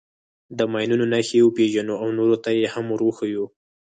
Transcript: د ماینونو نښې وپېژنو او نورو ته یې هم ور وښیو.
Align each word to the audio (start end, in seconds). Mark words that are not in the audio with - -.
د 0.57 0.59
ماینونو 0.71 1.05
نښې 1.13 1.39
وپېژنو 1.43 1.93
او 2.03 2.07
نورو 2.17 2.37
ته 2.43 2.49
یې 2.59 2.67
هم 2.73 2.85
ور 2.89 3.01
وښیو. 3.05 3.45